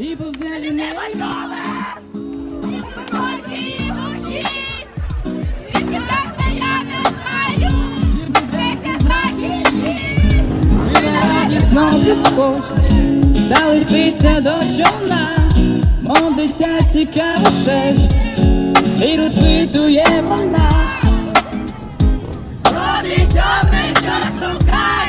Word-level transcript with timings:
і 0.00 0.16
підеться 8.32 8.90
Біля 10.88 11.20
радісно 11.30 11.90
піску, 12.04 12.56
та 13.50 13.68
лисиця 13.68 14.40
до 14.40 14.52
човна, 14.52 15.48
мов 16.02 16.36
дитя 16.36 16.80
цікаво 16.92 17.50
і 19.06 19.16
розпитує 19.16 20.24
вона. 20.28 20.70
Собі 22.64 23.16
береги 23.24 24.00
мене 24.42 24.99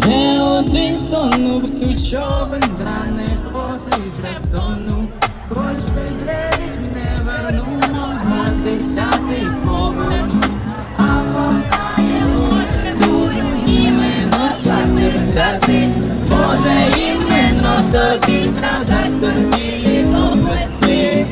Не 0.06 0.42
один 0.42 0.98
да 2.84 3.06
не 3.06 3.28
козий 3.52 4.10
вже 4.18 4.36
втонув, 4.44 4.84
хоч 4.84 4.93
service 17.94 18.58
found 18.58 18.90
us 18.90 19.10
the 19.22 19.30
feeling 19.50 20.14
of 20.24 20.34
mistake. 20.46 21.26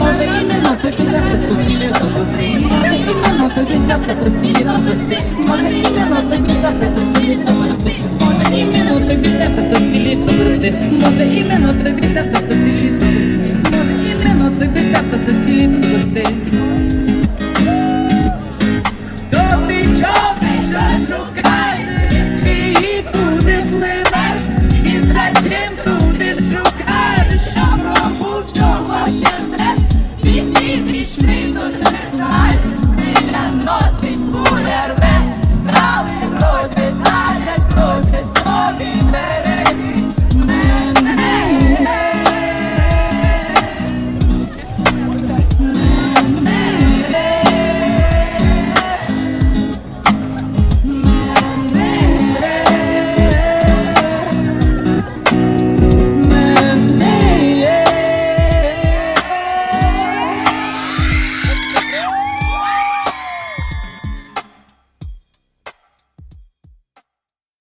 Може 0.00 0.24
именно 0.40 0.72
ти 0.82 0.90
писахте 0.96 1.36
години 1.48 1.88
до 1.88 2.06
гости. 2.14 2.66
Може 2.70 2.94
именно 2.94 3.50
ти 3.56 3.62
писахте 3.66 4.14
години 4.14 4.64
до 4.64 4.76
гости. 4.86 5.16
Може 5.48 5.70
именно 5.86 6.30
ти 6.30 6.42
писахте 6.42 6.86
години 6.96 7.36
до 7.36 7.52
гости. 7.54 7.92
Може 8.20 8.60
именно 8.60 9.08
ти 9.08 9.22
писахте 9.22 9.62
години 9.62 10.16
до 10.16 10.44
гости. 10.44 10.72
Може 11.04 11.24